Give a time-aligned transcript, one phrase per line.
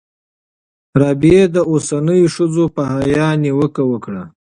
[1.01, 4.23] رابعې د اوسنیو ښځو په حیا نیوکه وکړه.